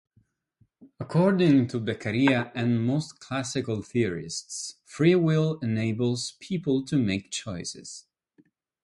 [0.99, 8.07] According to Beccaria-and most classical theorists-free will enables people to make choices.